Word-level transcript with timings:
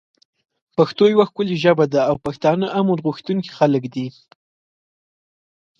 پښتو 0.75 1.03
یوه 1.13 1.25
ښکلی 1.29 1.55
ژبه 1.63 1.85
ده 1.93 2.01
او 2.09 2.15
پښتانه 2.25 2.65
امن 2.79 2.97
غوښتونکی 3.05 3.51
خلک 3.57 3.83
دی 3.93 4.07